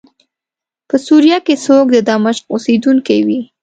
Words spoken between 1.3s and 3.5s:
کې څوک د دمشق اوسېدونکی وي.